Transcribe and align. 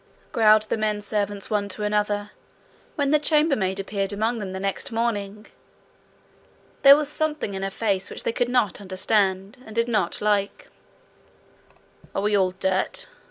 growled 0.31 0.63
the 0.63 0.77
menservants 0.77 1.51
one 1.51 1.69
to 1.69 1.83
another, 1.83 2.31
when 2.95 3.11
the 3.11 3.19
chambermaid 3.19 3.79
appeared 3.79 4.11
among 4.11 4.39
them 4.39 4.51
the 4.51 4.59
next 4.59 4.91
morning. 4.91 5.45
There 6.81 6.95
was 6.95 7.07
something 7.07 7.53
in 7.53 7.61
her 7.61 7.69
face 7.69 8.09
which 8.09 8.23
they 8.23 8.33
could 8.33 8.49
not 8.49 8.81
understand, 8.81 9.57
and 9.63 9.75
did 9.75 9.87
not 9.87 10.19
like. 10.19 10.69
'Are 12.15 12.23
we 12.23 12.35
all 12.35 12.49
dirt?' 12.59 13.09